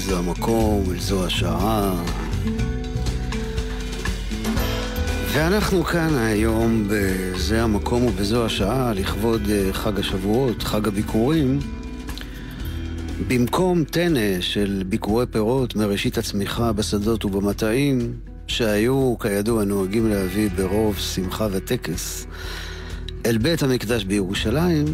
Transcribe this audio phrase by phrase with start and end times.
[0.00, 2.02] זו המקום, אל זו השעה.
[5.32, 11.58] ואנחנו כאן היום בזה המקום ובזו השעה לכבוד אה, חג השבועות, חג הביקורים.
[13.28, 18.12] במקום טנא של ביקורי פירות מראשית הצמיחה בשדות ובמטעים,
[18.46, 22.26] שהיו, כידוע, נוהגים להביא ברוב שמחה וטקס
[23.26, 24.84] אל בית המקדש בירושלים,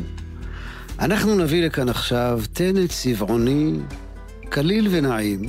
[0.98, 3.72] אנחנו נביא לכאן עכשיו טנט צבעוני
[4.56, 5.40] קליל ונעים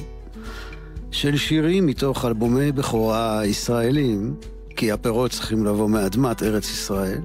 [1.12, 4.36] של שירים מתוך אלבומי בכורה ישראלים,
[4.76, 7.22] כי הפירות צריכים לבוא מאדמת ארץ ישראל.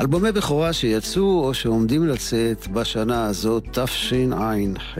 [0.00, 4.98] אלבומי בכורה שיצאו או שעומדים לצאת בשנה הזאת, תשע"ח.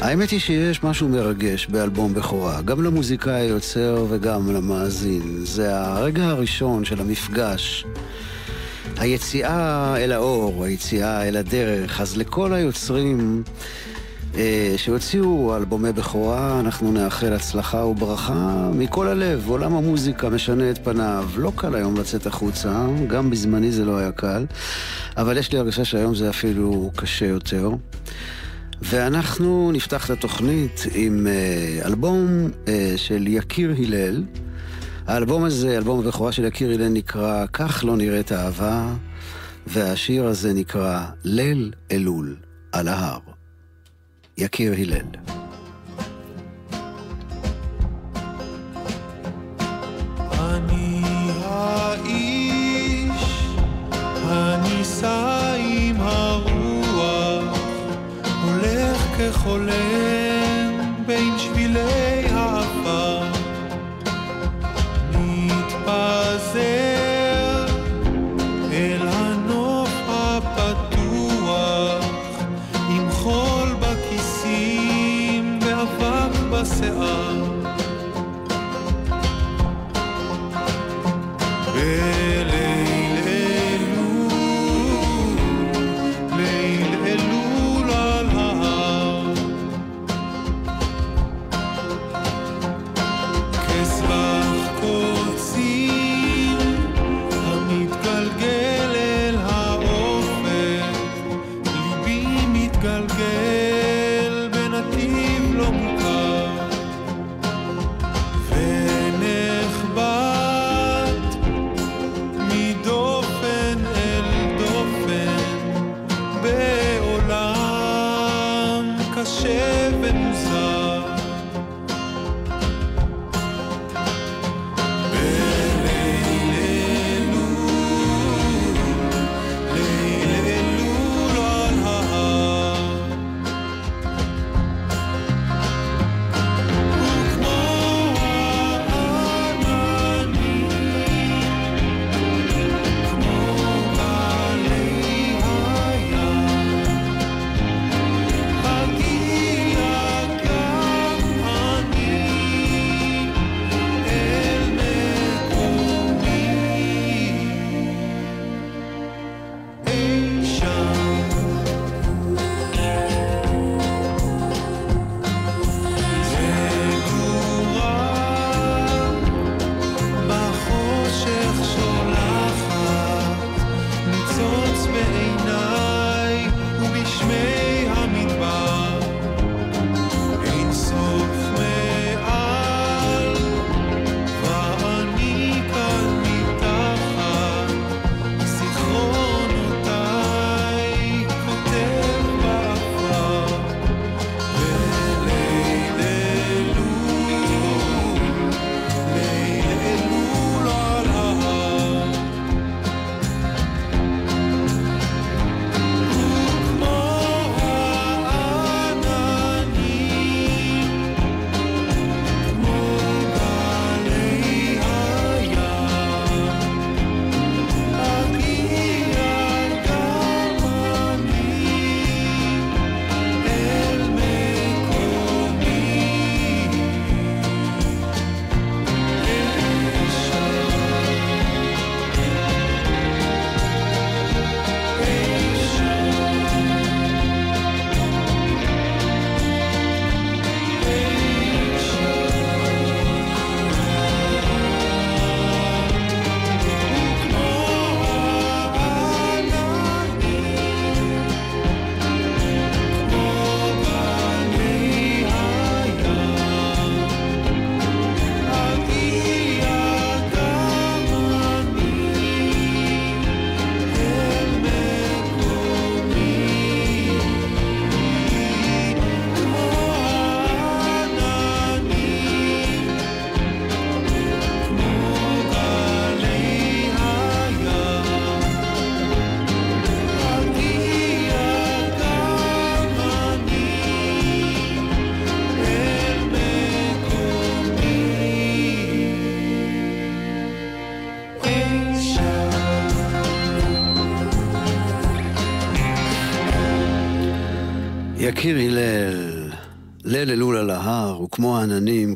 [0.00, 5.40] האמת היא שיש משהו מרגש באלבום בכורה, גם למוזיקאי היוצר וגם למאזין.
[5.44, 7.86] זה הרגע הראשון של המפגש
[9.00, 12.00] היציאה אל האור, היציאה אל הדרך.
[12.00, 13.42] אז לכל היוצרים
[14.34, 19.48] אה, שהוציאו אלבומי בכורה, אנחנו נאחל הצלחה וברכה מכל הלב.
[19.48, 21.28] עולם המוזיקה משנה את פניו.
[21.36, 24.46] לא קל היום לצאת החוצה, גם בזמני זה לא היה קל,
[25.16, 27.70] אבל יש לי הרגשה שהיום זה אפילו קשה יותר.
[28.82, 34.24] ואנחנו נפתח את התוכנית עם אה, אלבום אה, של יקיר הלל.
[35.06, 38.94] האלבום הזה, אלבום הבכורה של יקיר אילן, נקרא "כך לא נראית אהבה",
[39.66, 42.36] והשיר הזה נקרא "ליל אלול
[42.72, 43.20] על ההר".
[44.38, 45.06] יקיר הלל.
[59.32, 59.99] חולם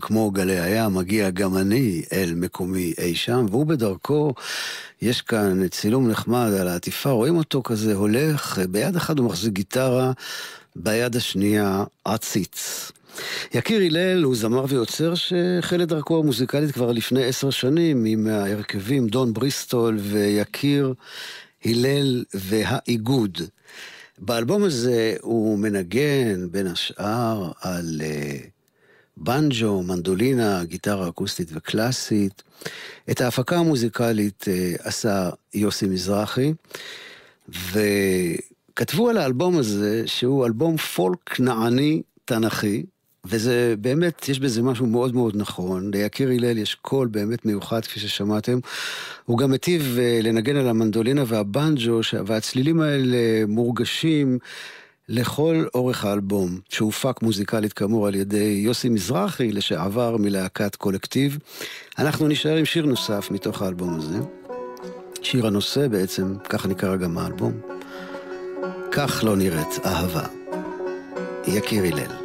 [0.06, 4.34] כמו גלי הים, מגיע גם אני אל מקומי אי שם, והוא בדרכו,
[5.02, 10.12] יש כאן צילום נחמד על העטיפה, רואים אותו כזה הולך, ביד אחת הוא מחזיק גיטרה,
[10.76, 12.92] ביד השנייה עציץ.
[13.54, 19.06] יקיר הלל הוא זמר ויוצר שהחל את דרכו המוזיקלית כבר לפני עשר שנים עם ההרכבים
[19.06, 20.94] דון בריסטול ויקיר
[21.64, 23.38] הלל והאיגוד.
[24.18, 28.53] באלבום הזה הוא מנגן בין השאר על uh,
[29.16, 32.42] בנג'ו, מנדולינה, גיטרה אקוסטית וקלאסית.
[33.10, 36.52] את ההפקה המוזיקלית uh, עשה יוסי מזרחי,
[37.48, 42.84] וכתבו על האלבום הזה שהוא אלבום פולק נעני תנכי,
[43.24, 45.90] וזה באמת, יש בזה משהו מאוד מאוד נכון.
[45.94, 48.58] ליקיר הלל יש קול באמת מיוחד, כפי ששמעתם.
[49.24, 54.38] הוא גם היטיב אה, לנגן על המנדולינה והבנג'ו, והצלילים האלה מורגשים
[55.08, 61.38] לכל אורך האלבום, שהופק מוזיקלית כאמור על ידי יוסי מזרחי, לשעבר מלהקת קולקטיב.
[61.98, 64.18] אנחנו נשאר עם שיר נוסף מתוך האלבום הזה.
[65.22, 67.52] שיר הנושא בעצם, ככה נקרא גם האלבום.
[68.92, 70.26] כך לא נראית אהבה.
[71.46, 72.24] יקיר הלל.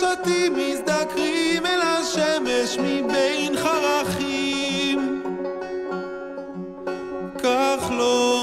[0.00, 5.22] שתים מזדקרים אל השמש מבין חרכים.
[7.42, 8.39] כך לא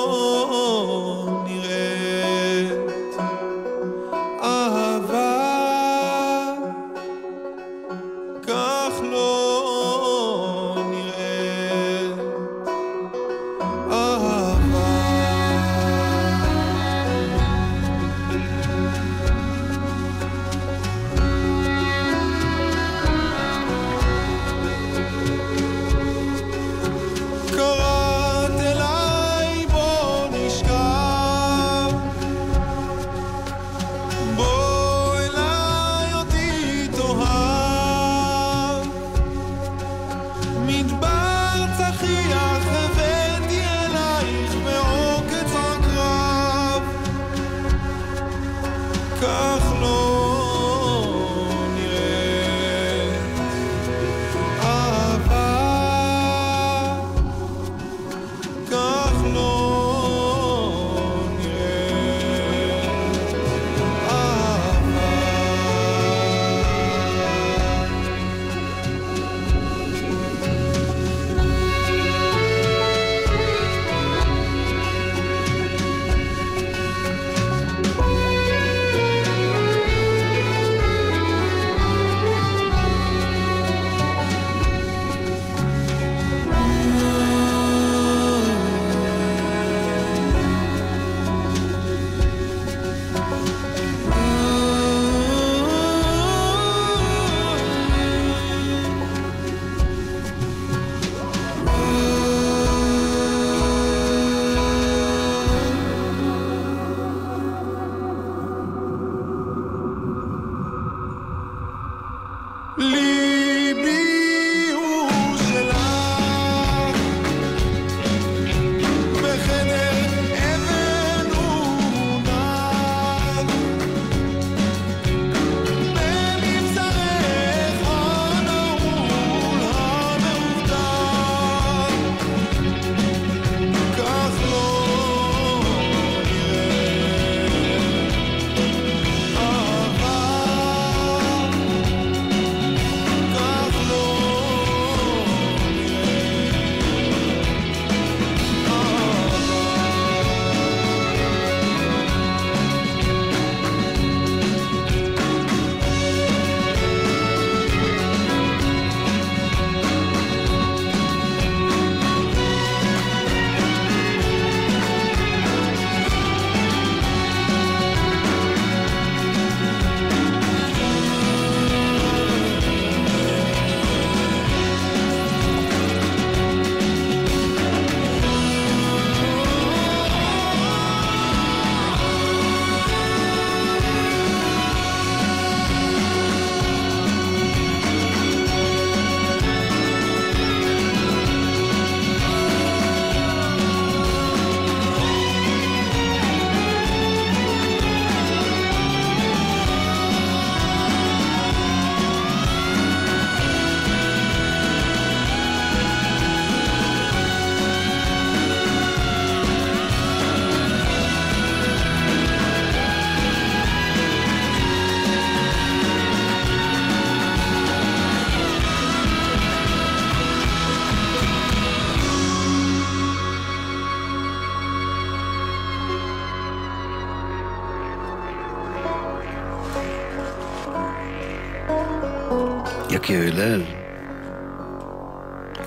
[233.09, 233.63] יקיר הלל,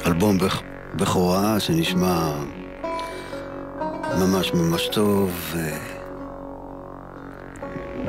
[0.06, 0.38] אלבום
[0.94, 2.32] בכורה שנשמע
[4.18, 5.54] ממש ממש טוב,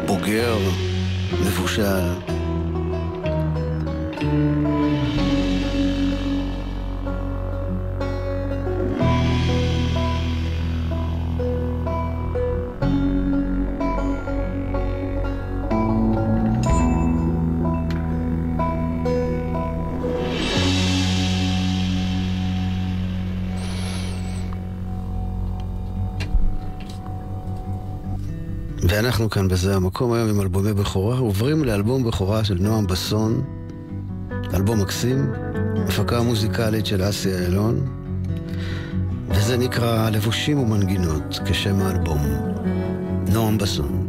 [0.05, 0.57] בוגר,
[1.45, 2.07] מבושל.
[29.03, 33.43] ואנחנו כאן בזה המקום היום עם אלבומי בכורה, עוברים לאלבום בכורה של נועם בסון,
[34.53, 35.31] אלבום מקסים,
[35.87, 37.87] הפקה מוזיקלית של אסי איילון,
[39.29, 42.21] וזה נקרא לבושים ומנגינות כשם האלבום.
[43.33, 44.00] נועם בסון.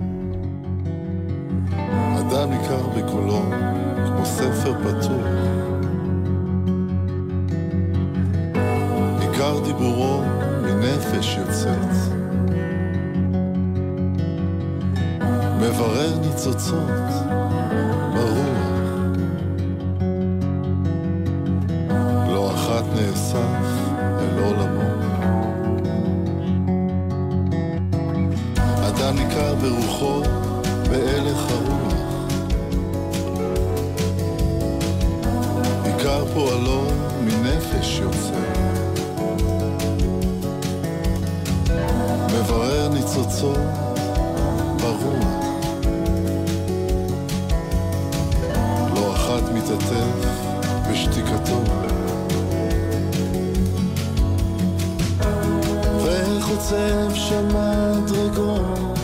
[56.52, 58.98] וחוצב שם מדרגות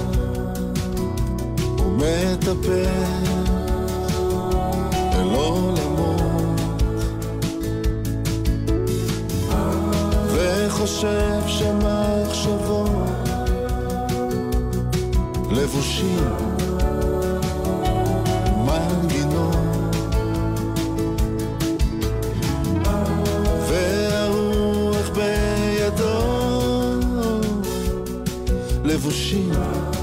[1.78, 2.86] ומטפל
[5.12, 6.60] אל עולמות.
[10.32, 12.98] וחושב שם מחשבות
[15.50, 16.47] לבושים
[29.08, 29.97] לבושים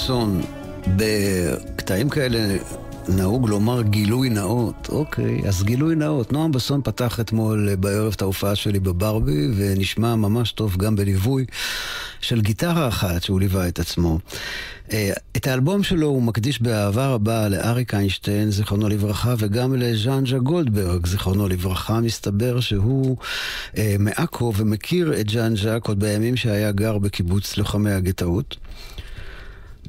[0.00, 0.40] בסון,
[0.96, 2.56] בקטעים כאלה
[3.08, 6.32] נהוג לומר גילוי נאות, אוקיי, אז גילוי נאות.
[6.32, 11.44] נועם בסון פתח אתמול בערב את ההופעה שלי בברבי, ונשמע ממש טוב גם בליווי
[12.20, 14.18] של גיטרה אחת שהוא ליווה את עצמו.
[14.92, 21.06] אה, את האלבום שלו הוא מקדיש באהבה רבה לאריק איינשטיין, זיכרונו לברכה, וגם לז'אנג'ה גולדברג,
[21.06, 22.00] זיכרונו לברכה.
[22.00, 23.16] מסתבר שהוא
[23.76, 28.56] אה, מעכו ומכיר את ז'אנג'ה עוד בימים שהיה גר בקיבוץ לוחמי הגטאות.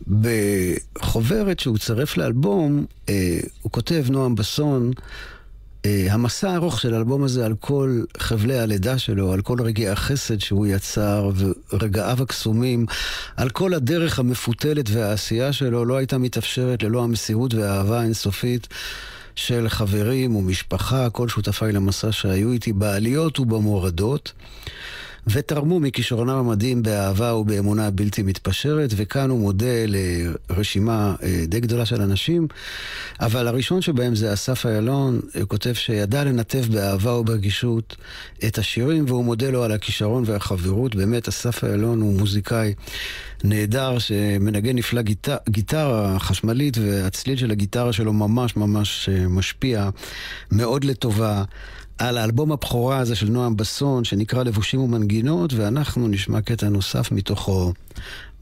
[0.08, 4.92] בחוברת שהוא צרף לאלבום, אה, הוא כותב, נועם בסון,
[5.86, 10.40] אה, המסע הארוך של האלבום הזה על כל חבלי הלידה שלו, על כל רגעי החסד
[10.40, 11.32] שהוא יצר
[11.74, 12.86] ורגעיו הקסומים,
[13.38, 18.68] על כל הדרך המפותלת והעשייה שלו לא הייתה מתאפשרת ללא המסירות והאהבה האינסופית
[19.36, 24.32] של חברים ומשפחה, כל שותפיי למסע שהיו איתי בעליות ובמורדות.
[25.28, 32.02] ותרמו מכישרונם המדהים באהבה ובאמונה בלתי מתפשרת, וכאן הוא מודה לרשימה אה, די גדולה של
[32.02, 32.48] אנשים,
[33.20, 37.96] אבל הראשון שבהם זה אסף איילון, הוא כותב שידע לנתב באהבה וברגישות
[38.48, 40.96] את השירים, והוא מודה לו על הכישרון והחברות.
[40.96, 42.74] באמת, אסף איילון הוא מוזיקאי
[43.44, 49.90] נהדר שמנגן נפלא גיטר, גיטרה חשמלית, והצליל של הגיטרה שלו ממש ממש אה, משפיע
[50.52, 51.44] מאוד לטובה.
[51.98, 57.74] על האלבום הבכורה הזה של נועם בסון, שנקרא לבושים ומנגינות, ואנחנו נשמע קטע נוסף מתוכו,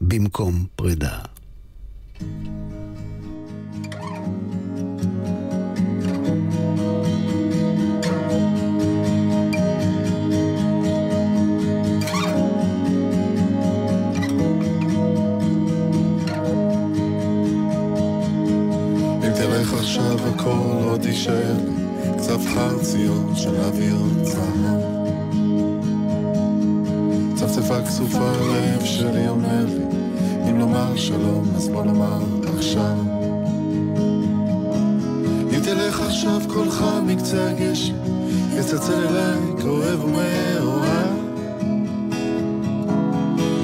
[0.00, 1.18] במקום פרידה.
[19.80, 21.79] עכשיו הכל עוד יישאר
[22.20, 24.80] צף חרציות של אוויר צהר.
[27.34, 29.84] צפצפה כסופה לב שלי אומר לי,
[30.50, 32.22] אם לומר שלום אז בוא נאמר
[32.56, 32.96] עכשיו.
[35.50, 37.94] אם תלך עכשיו קולך מקצה הגשם,
[38.58, 41.20] יצלצל אליי כאוהב ומאוהב.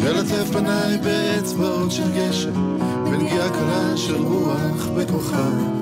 [0.04, 5.75] ילטף פניי באצבעות של גשם, בנגיעה קלה של רוח בכוכב.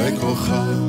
[0.00, 0.80] בכוכב.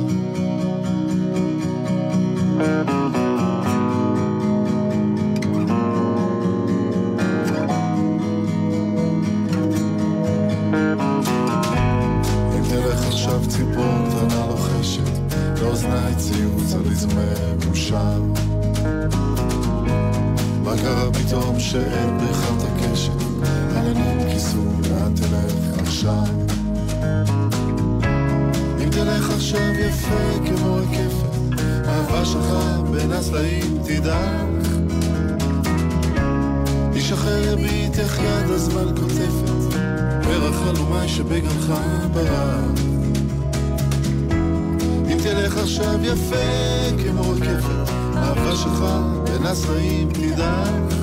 [12.54, 15.02] אם תלך עכשיו ציפור קטנה לוחשת,
[15.62, 18.22] לאוזניי ציוץ על איזמר מאושר.
[20.64, 22.41] מה קרה פתאום שאין בך
[30.02, 32.54] יפה כמו רקפת, אהבה שלך
[32.90, 34.66] בין הסלעים תדעך.
[36.94, 39.76] איש אחר יביט איך יד הזמן קוטפת,
[40.22, 41.72] פרח חלומי שבגנך
[42.12, 42.80] ברח.
[45.12, 46.36] אם תלך עכשיו יפה
[47.04, 48.84] כמו רקפת, אהבה שלך
[49.24, 50.94] בין הסלעים תדעך.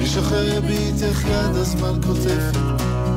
[0.00, 2.56] איש אחר יביט איך יד הזמן קוטפת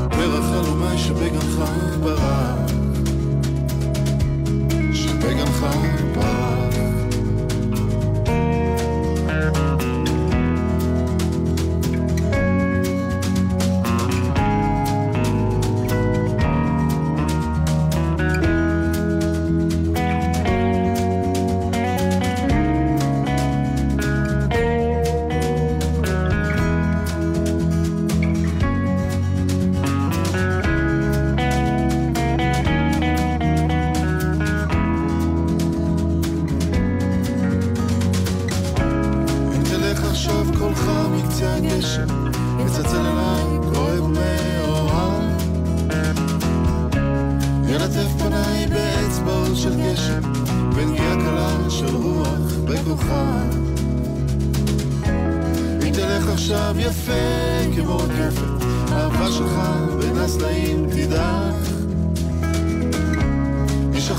[0.09, 1.61] פרח חלומי שבגנך
[2.03, 2.64] ברח,
[5.71, 5.94] שבגנך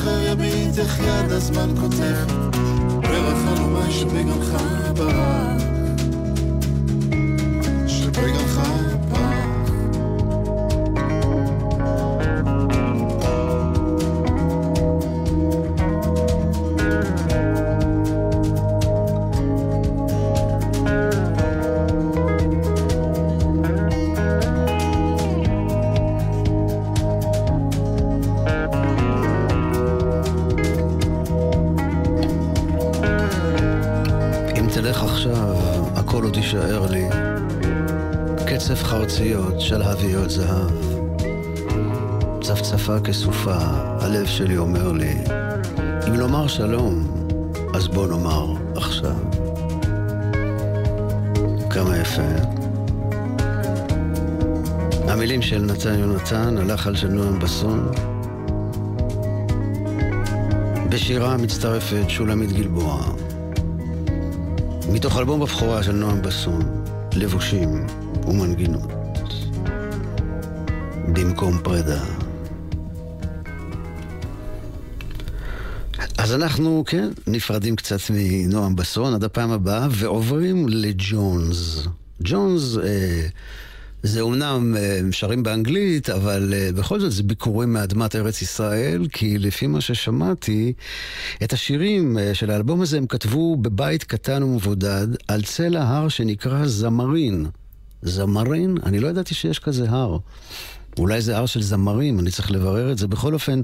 [0.06, 0.36] זהב.
[43.06, 43.56] כסופה,
[44.00, 45.14] הלב שלי אומר לי,
[46.08, 47.06] אם לומר שלום,
[47.74, 49.16] אז בוא נאמר עכשיו.
[51.70, 52.22] כמה יפה.
[55.08, 57.90] המילים של נתן יונתן, הלחל של נועם בסון.
[60.88, 63.00] בשירה מצטרפת שולמית גלבוע.
[64.92, 67.86] מתוך אלבום הבכורה של נועם בסון, לבושים
[68.26, 68.92] ומנגינות.
[71.12, 72.15] במקום פרידה.
[76.26, 81.86] אז אנחנו, כן, נפרדים קצת מנועם בסון עד הפעם הבאה, ועוברים לג'ונס.
[82.22, 83.26] ג'ונס, אה,
[84.02, 89.38] זה אומנם אה, שרים באנגלית, אבל אה, בכל זאת זה ביקורים מאדמת ארץ ישראל, כי
[89.38, 90.72] לפי מה ששמעתי,
[91.44, 96.66] את השירים אה, של האלבום הזה הם כתבו בבית קטן ומבודד על צלע הר שנקרא
[96.66, 97.46] זמרין.
[98.02, 98.76] זמרין?
[98.86, 100.18] אני לא ידעתי שיש כזה הר.
[100.98, 103.08] אולי זה הר של זמרים, אני צריך לברר את זה.
[103.08, 103.60] בכל אופן,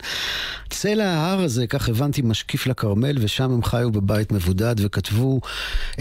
[0.71, 5.41] צלע ההר הזה, כך הבנתי, משקיף לכרמל, ושם הם חיו בבית מבודד וכתבו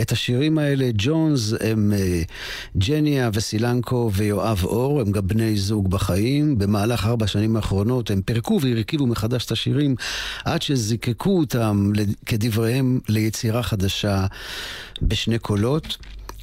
[0.01, 0.89] את השירים האלה.
[0.93, 6.57] ג'ונס הם uh, ג'ניה וסילנקו ויואב אור, הם גם בני זוג בחיים.
[6.57, 9.95] במהלך ארבע שנים האחרונות הם פירקו והרכיבו מחדש את השירים,
[10.45, 11.91] עד שזיקקו אותם,
[12.25, 14.25] כדבריהם, ליצירה חדשה
[15.01, 15.97] בשני קולות.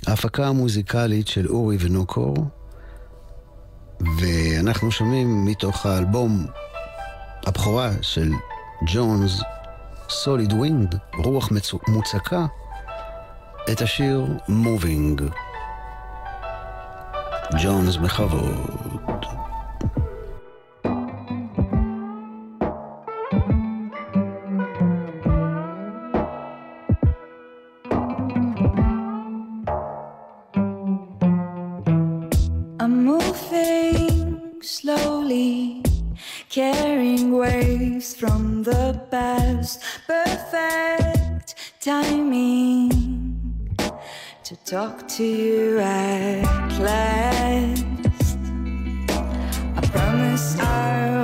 [0.06, 2.57] ההפקה המוזיקלית של אורי ונוקור.
[4.00, 6.46] ואנחנו שומעים מתוך האלבום
[7.46, 8.32] הבכורה של
[8.92, 9.40] ג'ונס,
[10.08, 11.48] Solid Wind, רוח
[11.88, 12.46] מוצקה,
[13.72, 15.22] את השיר Moving.
[17.62, 19.47] ג'ונס בכבוד.
[39.10, 39.82] Past.
[40.06, 43.76] Perfect timing
[44.44, 48.38] to talk to you at last.
[49.76, 51.17] I promise I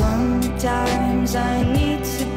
[0.00, 2.29] Sometimes I need to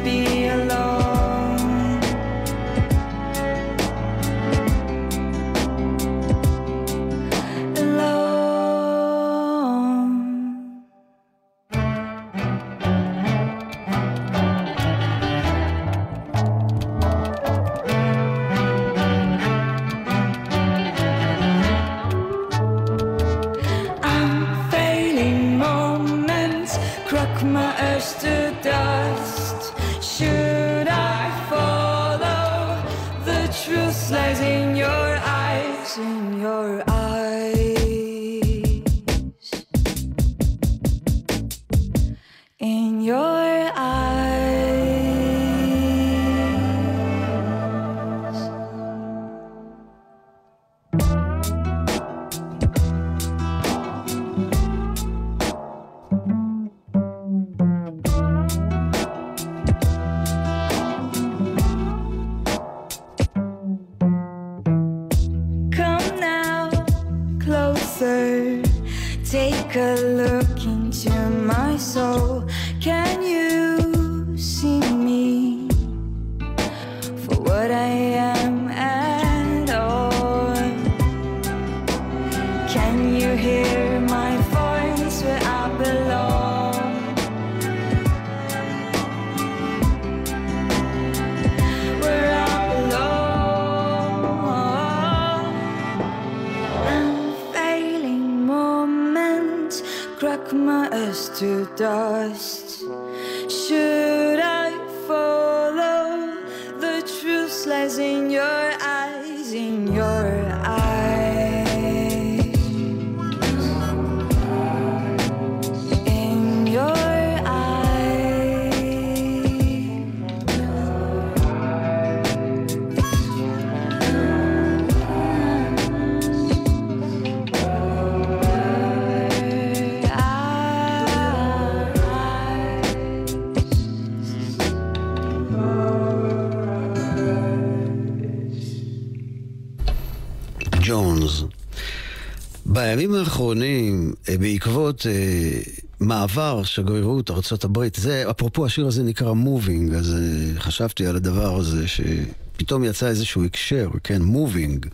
[143.43, 145.59] האחרונים, אה, בעקבות אה,
[145.99, 151.85] מעבר שגרירות ארה"ב, זה, אפרופו השיר הזה נקרא מובינג, אז אה, חשבתי על הדבר הזה
[151.87, 154.85] שפתאום יצא איזשהו הקשר, כן, מובינג.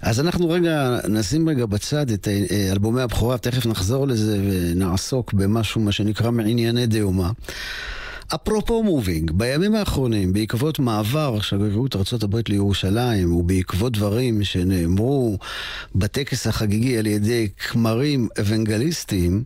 [0.00, 5.80] אז אנחנו רגע, נשים רגע בצד את אה, אלבומי הבכורה, תכף נחזור לזה ונעסוק במשהו,
[5.80, 7.30] מה שנקרא מענייני דיומה.
[8.34, 15.38] אפרופו מובינג, בימים האחרונים, בעקבות מעבר שגרירות ארה"ב לירושלים, ובעקבות דברים שנאמרו
[15.94, 19.44] בטקס החגיגי על ידי כמרים אוונגליסטיים,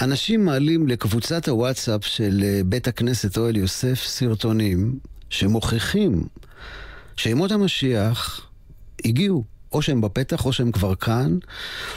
[0.00, 4.98] אנשים מעלים לקבוצת הוואטסאפ של אה, בית הכנסת אוהל יוסף סרטונים
[5.30, 6.24] שמוכיחים
[7.16, 8.46] שימות המשיח
[9.04, 9.44] הגיעו.
[9.72, 11.38] או שהם בפתח או שהם כבר כאן,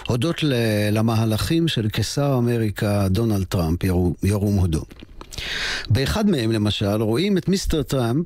[0.07, 0.35] הודות
[0.91, 3.83] למהלכים של קיסר אמריקה דונלד טראמפ,
[4.23, 4.83] ירום הודו.
[5.89, 8.25] באחד מהם למשל רואים את מיסטר טראמפ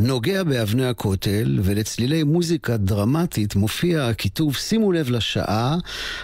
[0.00, 5.76] נוגע באבני הכותל, ולצלילי מוזיקה דרמטית מופיע הכיתוב, שימו לב לשעה,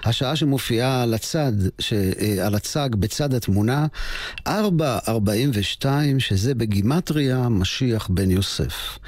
[0.04, 3.86] השעה שמופיעה על הצד, ש, אה, על הצג בצד התמונה,
[4.48, 5.84] 4.42,
[6.18, 8.98] שזה בגימטריה משיח בן יוסף.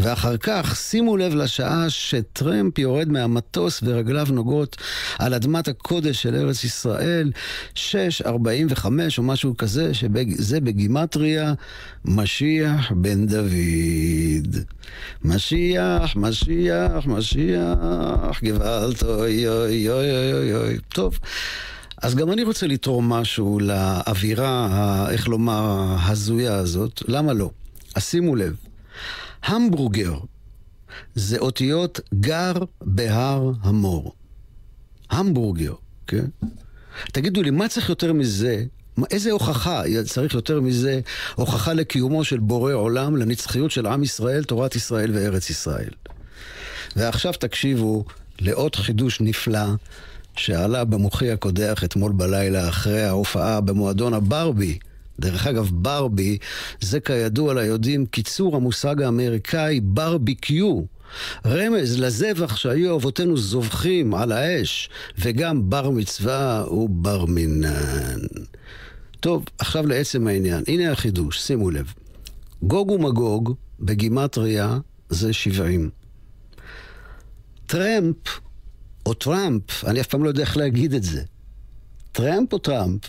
[0.00, 4.76] ואחר כך, שימו לב לשעה שטרמפ יורד מהמטוס ורגליו נוגעות
[5.18, 7.30] על אדמת הקודש של ארץ ישראל,
[7.74, 8.86] 6.45
[9.18, 11.54] או משהו כזה, שזה בגימטריה
[12.04, 13.95] משיח בן דוד.
[14.42, 14.64] דוד.
[15.24, 20.78] משיח, משיח, משיח, גוואלד, אוי אוי אוי אוי אוי.
[20.88, 21.18] טוב,
[22.02, 27.02] אז גם אני רוצה לתרום משהו לאווירה, איך לומר, ההזויה הזאת.
[27.08, 27.50] למה לא?
[27.94, 28.56] אז שימו לב,
[29.42, 30.18] המבורגר
[31.14, 34.14] זה אותיות גר בהר המור.
[35.10, 35.74] המבורגר,
[36.06, 36.24] כן?
[37.12, 38.64] תגידו לי, מה צריך יותר מזה
[39.10, 41.00] איזה הוכחה צריך יותר מזה,
[41.34, 45.90] הוכחה לקיומו של בורא עולם, לנצחיות של עם ישראל, תורת ישראל וארץ ישראל.
[46.96, 48.04] ועכשיו תקשיבו
[48.40, 49.66] לעוד חידוש נפלא
[50.36, 54.78] שעלה במוחי הקודח אתמול בלילה אחרי ההופעה במועדון הברבי.
[55.20, 56.38] דרך אגב, ברבי
[56.80, 60.82] זה כידוע ליודעים קיצור המושג האמריקאי ברביקיו.
[61.46, 68.18] רמז לזבח שהיו אבותינו זובחים על האש, וגם בר מצווה ובר מינן.
[69.26, 70.64] טוב, עכשיו לעצם העניין.
[70.68, 71.92] הנה החידוש, שימו לב.
[72.62, 75.90] גוג ומגוג בגימטריה זה 70.
[77.66, 78.16] טראמפ
[79.06, 81.22] או טראמפ, אני אף פעם לא יודע איך להגיד את זה.
[82.12, 83.00] טראמפ או טראמפ?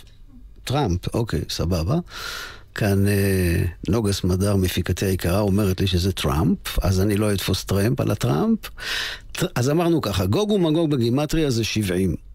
[0.64, 1.98] טראמפ, אוקיי, סבבה.
[2.74, 8.00] כאן אה, נוגה סמדר, מפיקתי היקרה, אומרת לי שזה טראמפ, אז אני לא אתפוס טראמפ
[8.00, 8.58] על הטראמפ.
[9.54, 12.27] אז אמרנו ככה, גוג ומגוג בגימטריה זה 70.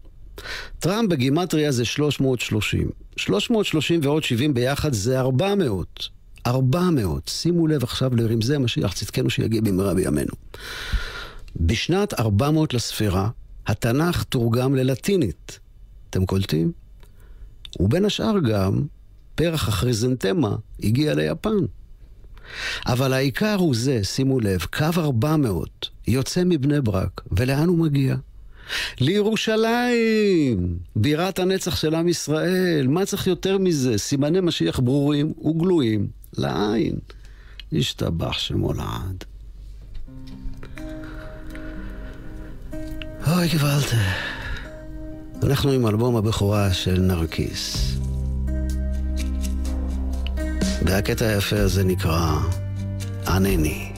[0.78, 2.90] טראמפ בגימטריה זה 330.
[3.16, 6.08] 330 ועוד 70 ביחד זה 400.
[6.46, 7.28] 400.
[7.28, 10.32] שימו לב עכשיו לרמזי המשיח, צדקנו שיגיע במהרה בימינו.
[11.56, 13.28] בשנת 400 לספירה,
[13.66, 15.58] התנ"ך תורגם ללטינית.
[16.10, 16.72] אתם קולטים?
[17.80, 18.82] ובין השאר גם,
[19.34, 21.56] פרח הכריזנטמה הגיע ליפן.
[22.86, 28.16] אבל העיקר הוא זה, שימו לב, קו 400 יוצא מבני ברק, ולאן הוא מגיע?
[29.00, 32.86] לירושלים, בירת הנצח של עם ישראל.
[32.86, 33.98] מה צריך יותר מזה?
[33.98, 36.06] סימני משיח ברורים וגלויים
[36.38, 36.94] לעין.
[37.72, 39.24] השתבח שמו לעד.
[43.26, 44.12] אוי, גוואלדה.
[45.42, 47.94] אנחנו עם אלבום הבכורה של נרקיס.
[50.82, 52.38] והקטע היפה הזה נקרא
[53.28, 53.93] ענני.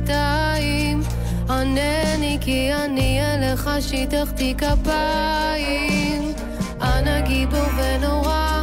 [0.00, 1.00] בשפתיים,
[1.50, 6.32] ענני כי אני אליך שיטחתי כפיים,
[6.82, 8.62] אנא גיבור ונורא,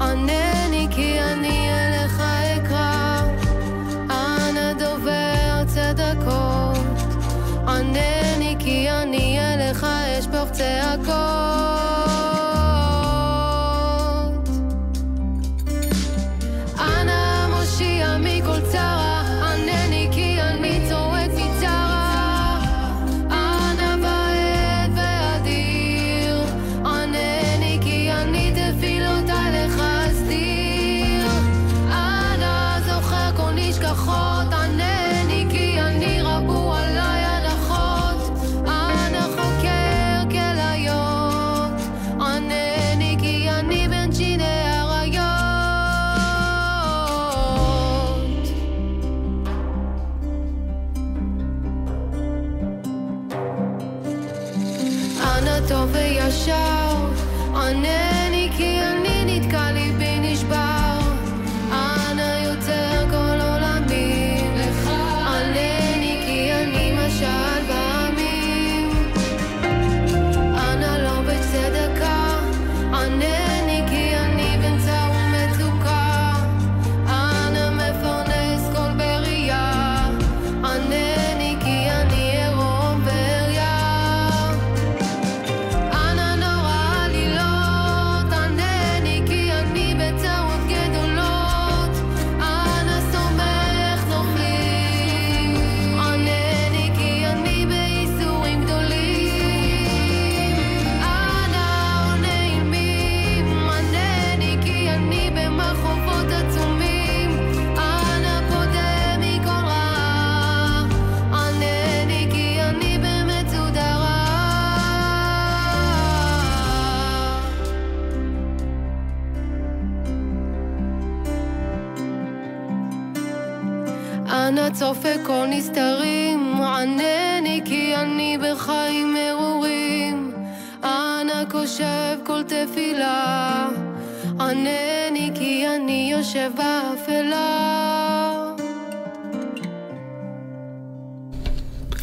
[0.00, 1.71] ענני כי אני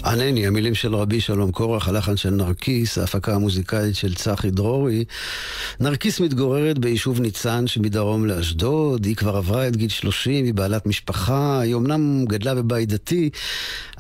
[0.06, 5.06] ענני, המילים של רבי שלום קורח, הלחן של נרקיס, ההפקה המוזיקלית של צחי דרורי.
[5.80, 11.60] נרקיס מתגוררת ביישוב ניצן שמדרום לאשדוד, היא כבר עברה את גיל 30, היא בעלת משפחה,
[11.60, 13.30] היא אמנם גדלה בבית דתי,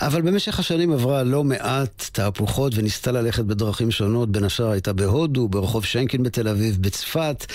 [0.01, 5.47] אבל במשך השנים עברה לא מעט תהפוכות וניסתה ללכת בדרכים שונות, בין השאר הייתה בהודו,
[5.47, 7.45] ברחוב שיינקין בתל אביב, בצפת.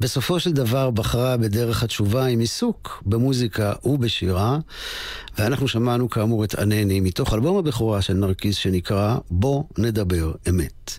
[0.00, 4.58] בסופו של דבר בחרה בדרך התשובה עם עיסוק במוזיקה ובשירה,
[5.38, 10.98] ואנחנו שמענו כאמור את ענני מתוך אלבום הבכורה של נרקיס שנקרא בוא נדבר אמת.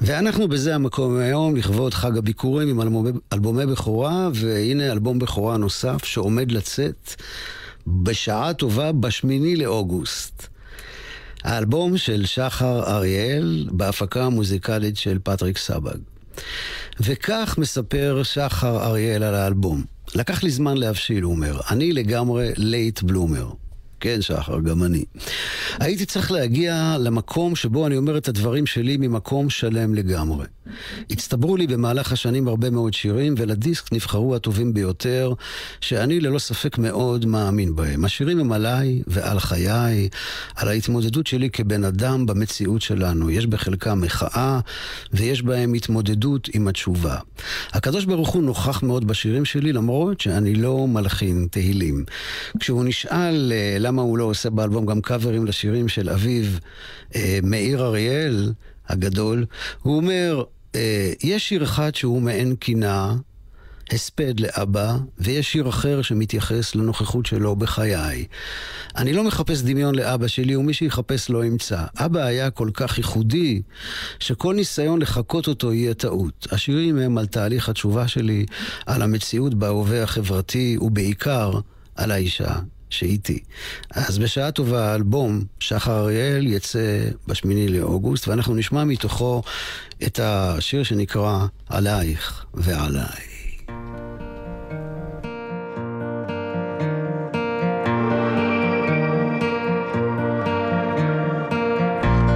[0.00, 6.04] ואנחנו בזה המקום היום לכבוד חג הביכורים עם אלבומי, אלבומי בכורה, והנה אלבום בכורה נוסף
[6.04, 7.14] שעומד לצאת
[7.86, 10.46] בשעה טובה בשמיני לאוגוסט.
[11.44, 15.98] האלבום של שחר אריאל בהפקה המוזיקלית של פטריק סבג.
[17.00, 19.97] וכך מספר שחר אריאל על האלבום.
[20.14, 21.60] לקח לי זמן להבשיל, הוא אומר.
[21.70, 23.50] אני לגמרי late bloomer.
[24.00, 25.04] כן, שחר, גם אני.
[25.80, 30.46] הייתי צריך להגיע למקום שבו אני אומר את הדברים שלי ממקום שלם לגמרי.
[31.10, 35.32] הצטברו לי במהלך השנים הרבה מאוד שירים, ולדיסק נבחרו הטובים ביותר,
[35.80, 38.04] שאני ללא ספק מאוד מאמין בהם.
[38.04, 40.08] השירים הם עליי ועל חיי,
[40.56, 43.30] על ההתמודדות שלי כבן אדם במציאות שלנו.
[43.30, 44.60] יש בחלקם מחאה,
[45.12, 47.16] ויש בהם התמודדות עם התשובה.
[47.72, 52.04] הקדוש ברוך הוא נוכח מאוד בשירים שלי, למרות שאני לא מלחין תהילים.
[52.60, 56.44] כשהוא נשאל אה, למה הוא לא עושה באלבום גם קאברים לשירים של אביו,
[57.14, 58.52] אה, מאיר אריאל
[58.88, 59.44] הגדול,
[59.82, 60.42] הוא אומר,
[61.22, 63.14] יש שיר אחד שהוא מעין קינה,
[63.92, 68.26] הספד לאבא, ויש שיר אחר שמתייחס לנוכחות שלו בחיי.
[68.96, 71.84] אני לא מחפש דמיון לאבא שלי, ומי שיחפש לא ימצא.
[71.96, 73.62] אבא היה כל כך ייחודי,
[74.20, 76.46] שכל ניסיון לחקות אותו יהיה טעות.
[76.50, 78.46] השירים הם על תהליך התשובה שלי,
[78.86, 81.52] על המציאות בהווה החברתי, ובעיקר
[81.96, 82.54] על האישה
[82.90, 83.38] שאיתי.
[83.90, 89.42] אז בשעה טובה האלבום שחר אריאל יצא בשמיני לאוגוסט, ואנחנו נשמע מתוכו
[90.06, 93.38] את השיר שנקרא עלייך ועליי.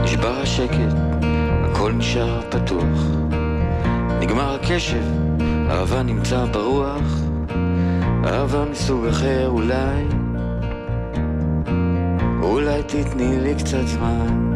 [0.05, 0.94] נשבר השקט,
[1.64, 3.00] הכל נשאר פתוח.
[4.20, 5.05] נגמר הקשב,
[5.70, 7.22] אהבה נמצא ברוח.
[8.24, 10.21] אהבה מסוג אחר אולי.
[12.43, 14.55] אולי תתני לי קצת זמן.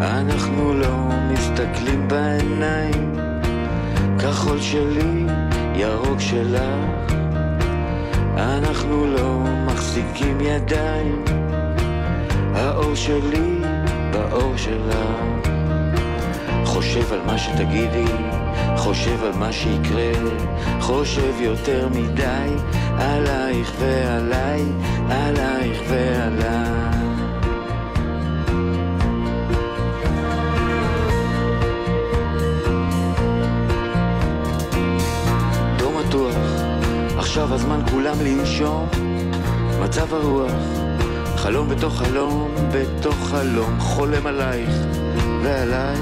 [0.00, 3.14] אנחנו לא מסתכלים בעיניים.
[4.18, 5.26] כחול שלי,
[5.74, 7.12] ירוק שלך.
[8.36, 11.24] אנחנו לא מחזיקים ידיים.
[12.54, 13.60] האור שלי
[14.12, 14.96] באור שלך.
[16.64, 18.04] חושב על מה שתגידי,
[18.76, 20.12] חושב על מה שיקרה,
[20.80, 22.48] חושב יותר מדי
[22.98, 24.62] עלייך ועליי,
[25.10, 26.94] עלייך ועליי.
[35.78, 36.34] דום מתוח,
[37.18, 38.88] עכשיו הזמן כולם לנשום,
[39.80, 40.52] מצב הרוח.
[41.36, 44.70] חלום בתוך חלום, בתוך חלום, חולם עלייך
[45.42, 45.98] ועליי,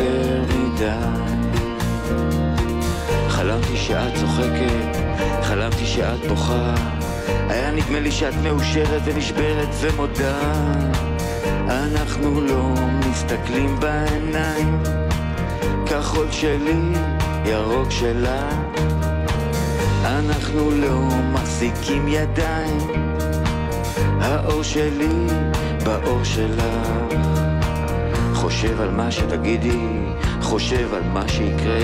[0.00, 0.88] יותר מדי.
[3.28, 4.96] חלמתי שאת צוחקת,
[5.42, 6.74] חלמתי שאת בוכה,
[7.48, 10.52] היה נדמה לי שאת מאושרת ונשברת ומודה.
[11.68, 12.74] אנחנו לא
[13.10, 14.82] מסתכלים בעיניים,
[15.86, 16.92] כחול שלי,
[17.44, 18.48] ירוק שלה.
[20.04, 22.78] אנחנו לא מחזיקים ידיים,
[24.20, 25.26] האור שלי
[25.84, 27.57] באור שלך.
[28.38, 29.80] חושב על מה שתגידי,
[30.40, 31.80] חושב על מה שיקרה,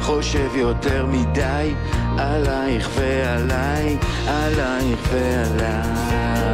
[0.00, 1.74] חושב יותר מדי
[2.18, 6.49] עלייך ועליי, עלייך ועליי.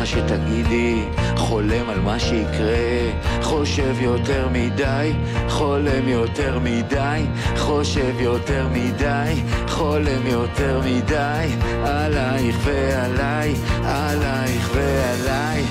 [0.00, 1.04] מה שתגידי,
[1.36, 3.10] חולם על מה שיקרה,
[3.42, 5.12] חושב יותר מדי,
[5.48, 7.22] חולם יותר מדי,
[7.56, 9.34] חושב יותר מדי,
[9.68, 11.46] חולם יותר מדי,
[11.84, 15.64] עלייך ועליי, עלייך ועליי.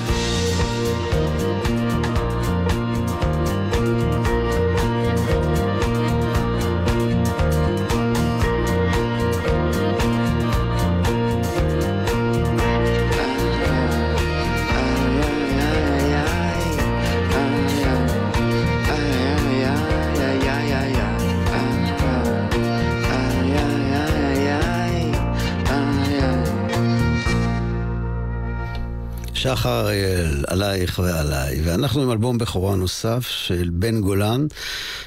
[29.40, 34.46] שחר אריאל, עלייך ועליי, ואנחנו עם אלבום בכורה נוסף של בן גולן,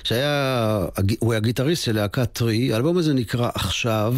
[0.04, 0.86] שהיה,
[1.20, 4.16] הוא הגיטריסט של להקת טרי, האלבום הזה נקרא עכשיו,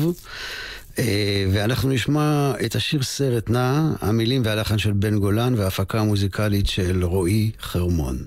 [0.99, 7.03] אה, ואנחנו נשמע את השיר סרט נע, המילים והלחן של בן גולן וההפקה המוזיקלית של
[7.03, 8.17] רועי חרמון.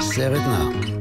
[0.00, 0.99] סרט נע.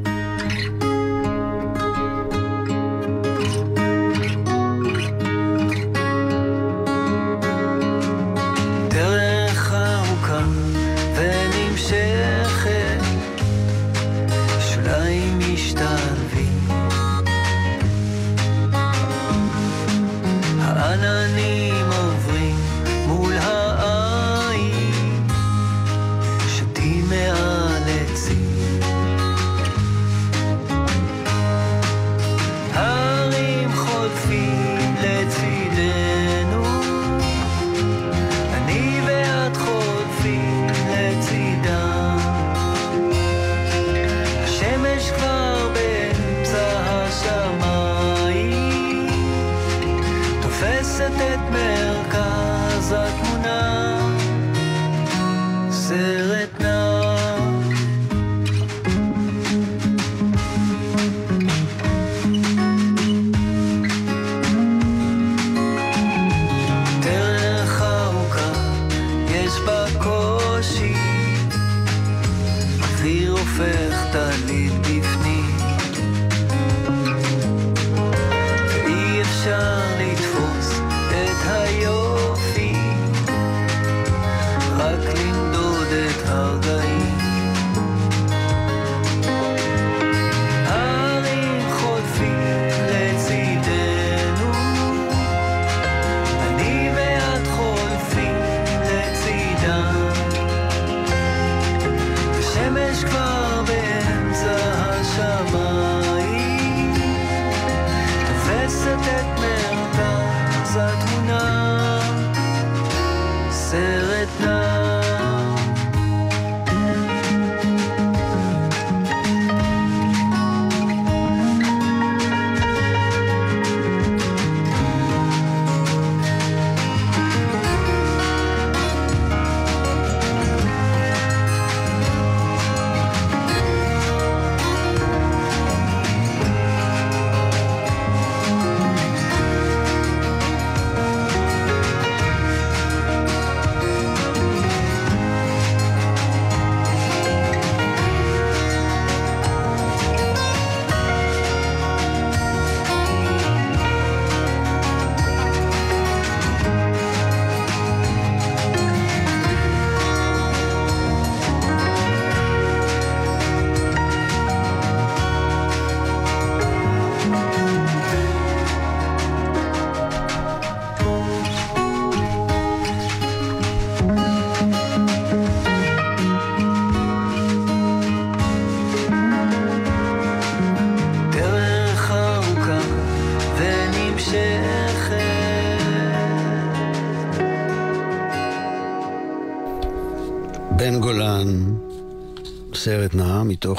[102.99, 103.38] aşkla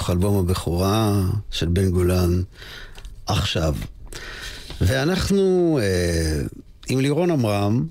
[0.01, 2.43] מתוך אלבום הבכורה של בן גולן,
[3.27, 3.75] עכשיו.
[4.81, 6.43] ואנחנו אה,
[6.89, 7.87] עם לירון עמרם,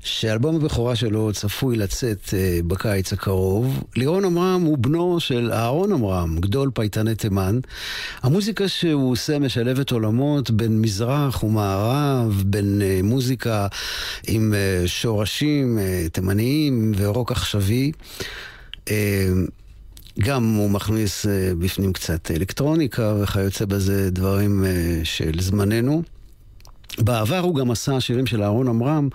[0.00, 3.82] שאלבום הבכורה שלו צפוי לצאת אה, בקיץ הקרוב.
[3.96, 7.58] לירון עמרם הוא בנו של אהרון עמרם, גדול פייטני תימן.
[8.22, 13.66] המוזיקה שהוא עושה משלבת עולמות בין מזרח ומערב, בין אה, מוזיקה
[14.26, 17.92] עם אה, שורשים אה, תימניים ורוק עכשווי.
[18.90, 19.28] אה,
[20.18, 26.02] גם הוא מכניס אה, בפנים קצת אלקטרוניקה וכיוצא בזה דברים אה, של זמננו.
[26.98, 29.08] בעבר הוא גם עשה שירים של אהרון עמרם,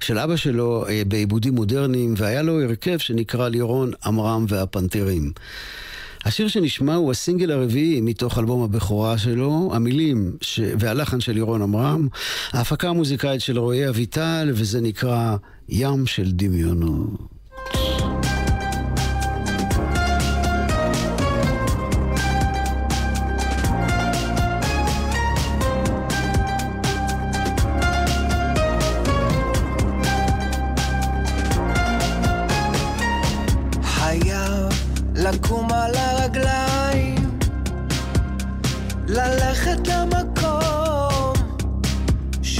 [0.00, 5.32] של אבא שלו, אה, בעיבודים מודרניים, והיה לו הרכב שנקרא לירון עמרם והפנתרים.
[6.24, 10.60] השיר שנשמע הוא הסינגל הרביעי מתוך אלבום הבכורה שלו, המילים ש...
[10.78, 12.08] והלחן של לירון עמרם,
[12.52, 15.36] ההפקה המוזיקאית של רועי אביטל, וזה נקרא
[15.68, 17.37] ים של דמיונות.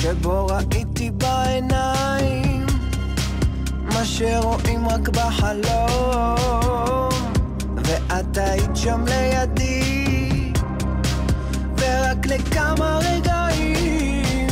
[0.08, 2.66] שבו ראיתי בעיניים
[3.84, 6.28] מה שרואים רק בחלום,
[7.76, 10.52] ואת היית שם לידי,
[11.76, 14.46] ורק לכמה רגעים,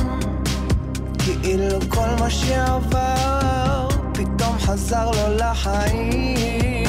[1.19, 6.86] כאילו כל מה שעבר פתאום חזר לו לחיים.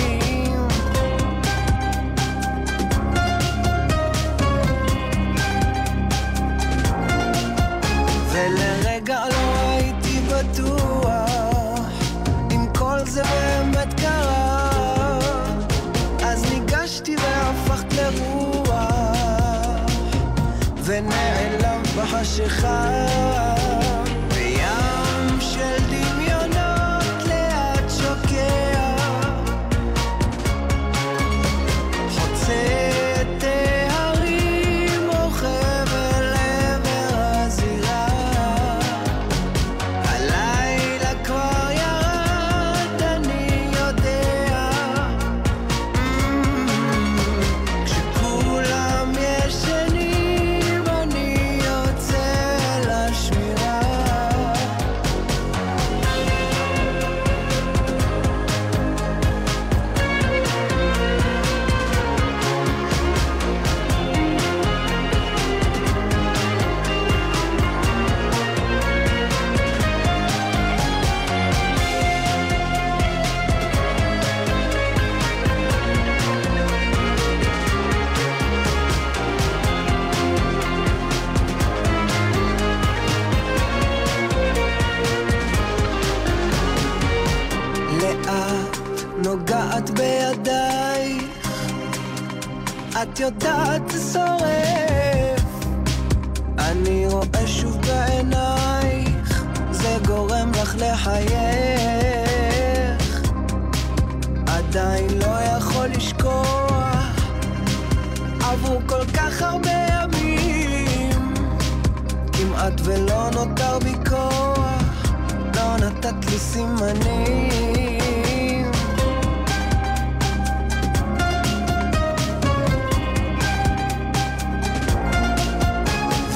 [20.96, 22.96] ונעלמת בחשיכה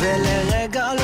[0.01, 1.00] ולרגע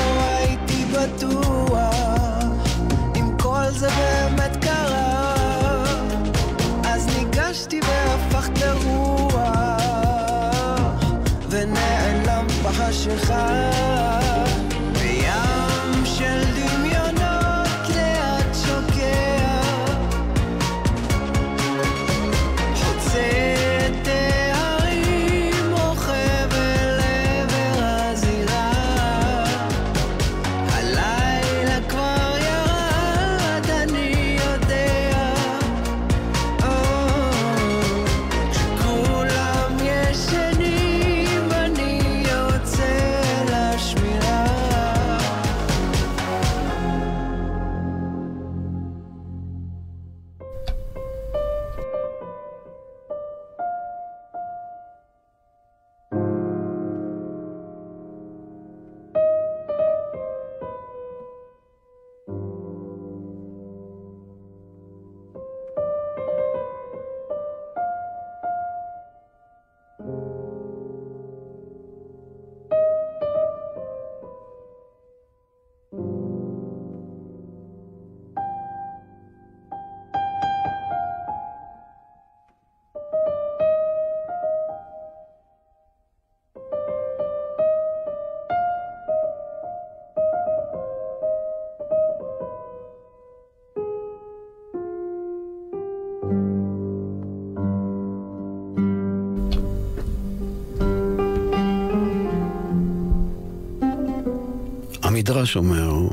[105.08, 106.08] המדרש אומר,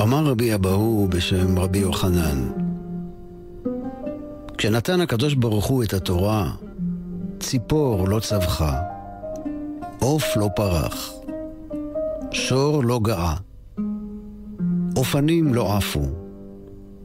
[0.00, 2.48] אמר רבי אבהו בשם רבי יוחנן,
[4.58, 6.50] כשנתן הקדוש ברוך הוא את התורה,
[7.40, 8.80] ציפור לא צווחה,
[9.98, 11.12] עוף לא פרח,
[12.32, 13.34] שור לא גאה,
[14.96, 16.06] אופנים לא עפו,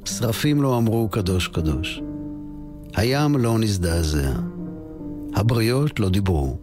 [0.06, 2.02] שרפים לא אמרו קדוש קדוש,
[2.96, 4.32] הים לא נזדעזע,
[5.36, 6.58] הבריות לא דיברו,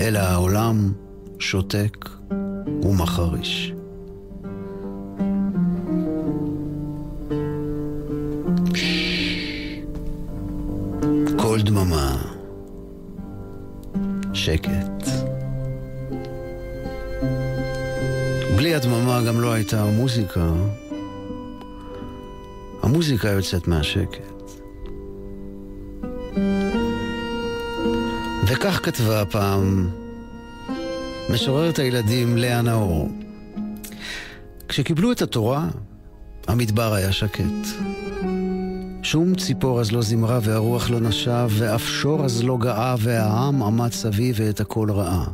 [0.00, 0.92] אלא העולם
[1.38, 2.08] שותק
[2.66, 3.72] ומחריש.
[11.36, 12.16] קול דממה,
[14.32, 15.08] שקט.
[18.56, 20.52] בלי הדממה גם לא הייתה מוזיקה.
[22.82, 24.34] המוזיקה יוצאת מהשקט.
[28.46, 29.88] וכך כתבה פעם
[31.30, 33.08] משוררת הילדים לאה נאור.
[34.68, 35.68] כשקיבלו את התורה,
[36.48, 37.66] המדבר היה שקט.
[39.02, 43.92] שום ציפור אז לא זמרה והרוח לא נשב, ואף שור אז לא גאה, והעם עמד
[43.92, 45.24] סביב ואת הכל ראה.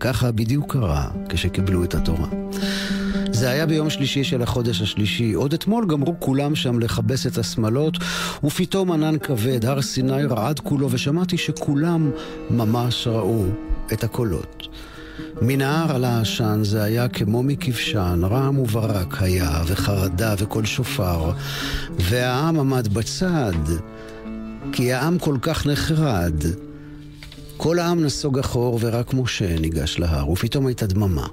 [0.00, 2.28] ככה בדיוק קרה כשקיבלו את התורה.
[3.32, 5.32] זה היה ביום שלישי של החודש השלישי.
[5.32, 7.98] עוד אתמול גמרו כולם שם לכבס את השמלות,
[8.44, 12.10] ופתאום ענן כבד, הר סיני רעד כולו, ושמעתי שכולם
[12.50, 13.44] ממש ראו
[13.92, 14.68] את הקולות.
[15.42, 21.32] מנהר על העשן זה היה כמו מכבשן, רעם וברק היה, וחרדה וקול שופר,
[21.98, 23.52] והעם עמד בצד,
[24.72, 26.34] כי העם כל כך נחרד.
[27.56, 31.26] כל העם נסוג אחור, ורק משה ניגש להר, ופתאום הייתה דממה.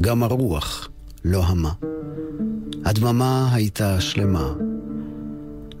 [0.00, 0.88] גם הרוח
[1.24, 1.72] לא המה.
[2.84, 4.52] הדממה הייתה שלמה.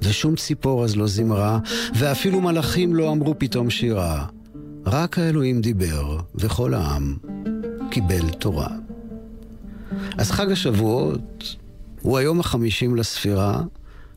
[0.02, 1.58] ושום ציפור אז לא זמרה,
[1.94, 4.26] ואפילו מלאכים לא אמרו פתאום שירה.
[4.86, 7.16] רק האלוהים דיבר, וכל העם
[7.90, 8.68] קיבל תורה.
[10.18, 11.56] אז חג השבועות
[12.02, 13.62] הוא היום החמישים לספירה,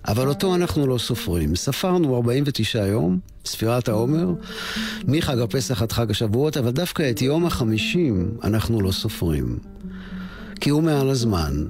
[0.07, 1.55] אבל אותו אנחנו לא סופרים.
[1.55, 4.34] ספרנו 49 יום, ספירת העומר,
[5.07, 9.59] מחג הפסח עד חג השבועות, אבל דווקא את יום החמישים אנחנו לא סופרים.
[10.61, 11.66] כי הוא מעל הזמן,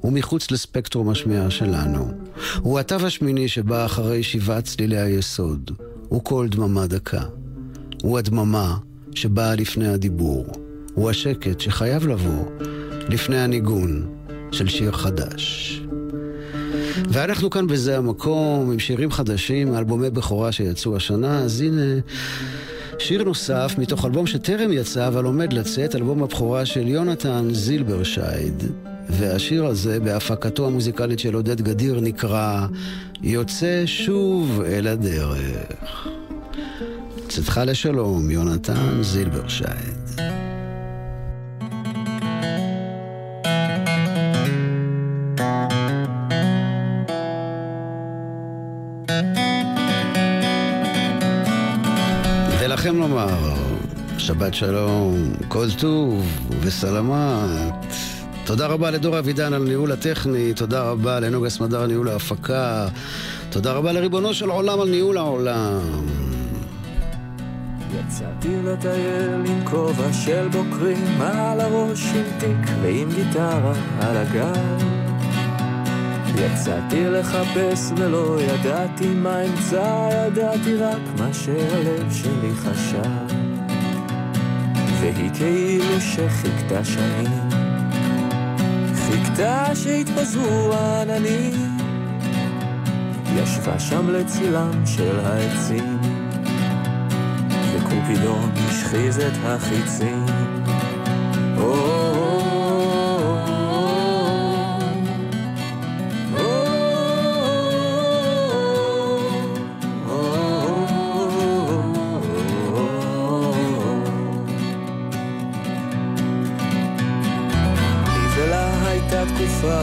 [0.00, 2.10] הוא מחוץ לספקטרום השמיעה שלנו.
[2.58, 5.70] הוא התו השמיני שבא אחרי שבעת צלילי היסוד.
[6.08, 7.24] הוא קול דממה דקה.
[8.02, 8.76] הוא הדממה
[9.14, 10.46] שבאה לפני הדיבור.
[10.94, 12.44] הוא השקט שחייב לבוא
[13.08, 14.06] לפני הניגון
[14.52, 15.82] של שיר חדש.
[17.08, 22.00] ואנחנו כאן בזה המקום עם שירים חדשים, אלבומי בכורה שיצאו השנה, אז הנה
[22.98, 28.62] שיר נוסף מתוך אלבום שטרם יצא אבל עומד לצאת, אלבום הבכורה של יונתן זילברשייד.
[29.08, 32.66] והשיר הזה, בהפקתו המוזיקלית של עודד גדיר, נקרא
[33.22, 36.08] יוצא שוב אל הדרך.
[37.30, 40.20] צאתך לשלום, יונתן זילברשייד.
[52.60, 53.54] ולכם לומר,
[54.18, 56.26] שבת שלום, כל טוב
[56.60, 57.94] וסלמת.
[58.44, 62.88] תודה רבה לדור אבידן על ניהול הטכני, תודה רבה לנוגה סמדר על ניהול ההפקה,
[63.50, 65.80] תודה רבה לריבונו של עולם על ניהול העולם.
[68.00, 74.84] יצאתי לטייל עם כובע של בוקרים על הראש עם תיק ועם גיטרה על הגב.
[76.34, 83.36] יצאתי לחפש ולא ידעתי מה אמצא, ידעתי רק מה שהלב שלי חשב.
[85.00, 87.48] והיא כאילו שחיכתה שנים,
[88.94, 91.78] חיכתה שיתפזרו העננים,
[93.36, 96.09] ישבה שם לצילם של העצים.
[98.10, 100.26] וקופידון השחיז את החיצים.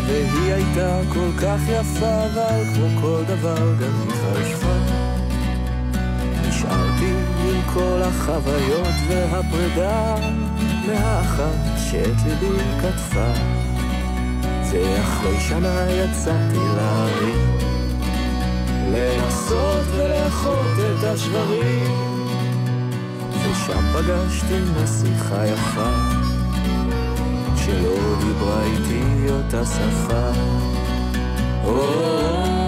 [0.07, 3.66] והיא הייתה כל כך יפה, אבל כמו כל דבר
[11.91, 13.33] שאת ליבי כתבה
[14.71, 17.57] ואחרי שנה יצאתי להרים.
[18.91, 22.17] לנסות ולאחות את השברים.
[23.31, 25.91] ושם פגשתי נסיכה יפה
[27.55, 30.31] שלא דיברה איתי אותה שפה.
[31.65, 32.66] oh,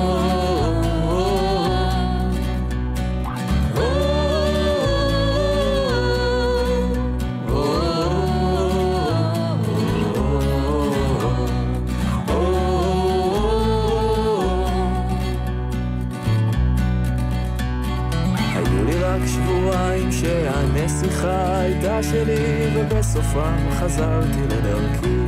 [21.69, 25.19] הייתה שלי, ובסופם חזרתי לדרכי.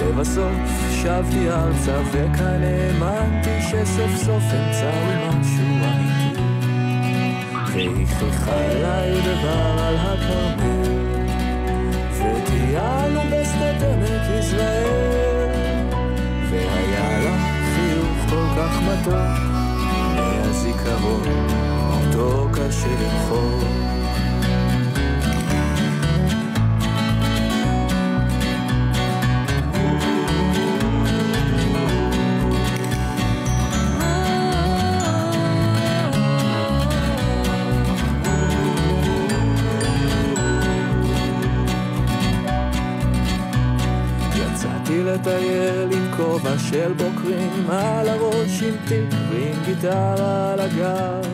[0.00, 0.52] לבסוף
[0.90, 4.92] שבתי ארצה, וכאן האמנתי שסוף סוף אמצא
[5.28, 6.24] משהו אמיתי.
[8.06, 11.08] חיכה אליי דבר על הכרמל,
[12.12, 15.88] וטיילנו בשדות עמק יזרעאל,
[16.50, 17.36] והיה לה
[17.74, 19.38] חיוך כל כך מתוק,
[20.16, 21.63] מהזיכרון
[22.72, 23.64] למחוק.
[44.36, 51.33] יצאתי לטייל עם כובע של בוקרים על הראש עם תיק ועם גיטרה על הגב.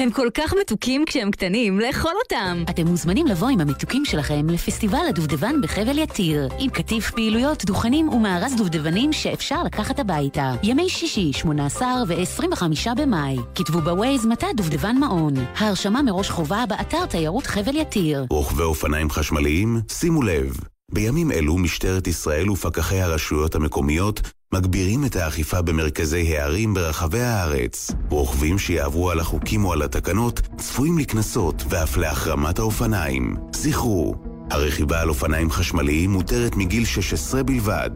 [0.00, 2.62] הם כל כך מתוקים כשהם קטנים, לאכול אותם.
[2.70, 8.56] אתם מוזמנים לבוא עם המתוקים שלכם לפסטיבל הדובדבן בחבל יתיר, עם קטיף פעילויות, דוכנים ומארז
[8.56, 10.52] דובדבנים שאפשר לקחת הביתה.
[10.62, 13.36] ימי שישי, 18 ו-25 במאי.
[13.54, 15.34] כתבו בווייז מתי דובדבן מעון.
[15.56, 18.26] ההרשמה מראש חובה באתר תיירות חבל יתיר.
[18.30, 20.56] רוכבי אופניים חשמליים, שימו לב.
[20.92, 24.20] בימים אלו משטרת ישראל ופקחי הרשויות המקומיות
[24.54, 27.90] מגבירים את האכיפה במרכזי הערים ברחבי הארץ.
[28.08, 33.36] רוכבים שיעברו על החוקים או על התקנות צפויים לקנסות ואף להחרמת האופניים.
[33.52, 34.14] זכרו,
[34.50, 37.90] הרכיבה על אופניים חשמליים מותרת מגיל 16 בלבד.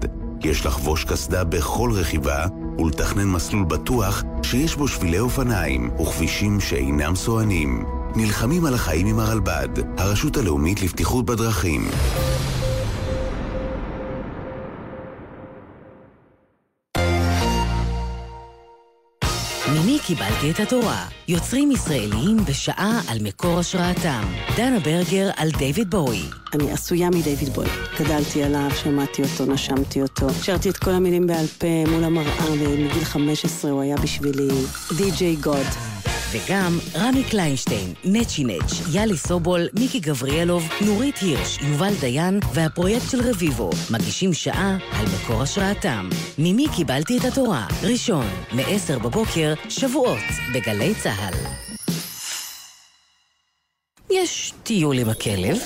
[0.44, 2.46] יש לחבוש קסדה בכל רכיבה
[2.78, 7.84] ולתכנן מסלול בטוח שיש בו שבילי אופניים וכבישים שאינם סוענים.
[8.16, 11.88] נלחמים על החיים עם הרלב"ד, הרשות הלאומית לבטיחות בדרכים.
[20.06, 21.06] קיבלתי את התורה?
[21.28, 24.22] יוצרים ישראליים בשעה על מקור השראתם.
[24.56, 26.22] דנה ברגר על דיוויד בואי.
[26.54, 27.68] אני עשויה מדיוויד בואי.
[28.00, 30.26] גדלתי עליו, שמעתי אותו, נשמתי אותו.
[30.42, 34.48] שרתי את כל המילים בעל פה מול המראה, ומגיל 15 הוא היה בשבילי
[34.96, 35.93] די.ג'יי גוד.
[36.34, 43.20] וגם רמי קליינשטיין, נצ'י נץ', יאלי סובול, מיקי גבריאלוב, נורית הירש, יובל דיין והפרויקט של
[43.20, 46.08] רביבו מגישים שעה על מקור השראתם.
[46.38, 47.66] ממי קיבלתי את התורה?
[47.82, 50.18] ראשון, מ-10 בבוקר, שבועות,
[50.54, 51.34] בגלי צה"ל.
[54.10, 55.58] יש טיול עם הכלב,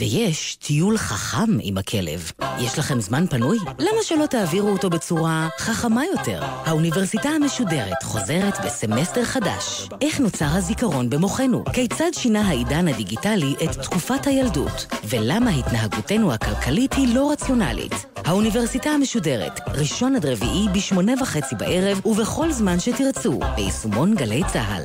[0.00, 2.32] ויש טיול חכם עם הכלב.
[2.58, 3.58] יש לכם זמן פנוי?
[3.78, 6.42] למה שלא תעבירו אותו בצורה חכמה יותר?
[6.42, 9.88] האוניברסיטה המשודרת חוזרת בסמסטר חדש.
[10.00, 11.64] איך נוצר הזיכרון במוחנו?
[11.72, 14.86] כיצד שינה העידן הדיגיטלי את תקופת הילדות?
[15.04, 17.92] ולמה התנהגותנו הכלכלית היא לא רציונלית?
[18.16, 24.82] האוניברסיטה המשודרת, ראשון עד רביעי בשמונה וחצי בערב ובכל זמן שתרצו, ביישומון גלי צה"ל.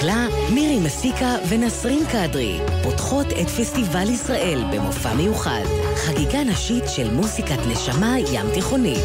[0.00, 5.62] דקלה, מירי מסיקה ונסרין קדרי פותחות את פסטיבל ישראל במופע מיוחד.
[5.96, 9.04] חגיגה נשית של מוסיקת נשמה ים תיכונית.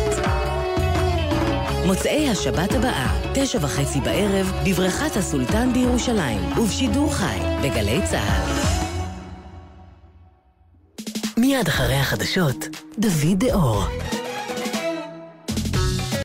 [1.86, 8.52] מוצאי השבת הבאה, תשע וחצי בערב, בבריכת הסולטן בירושלים, ובשידור חי, בגלי צה"ל.
[11.38, 12.66] מיד אחרי החדשות,
[12.98, 13.84] דוד דאור.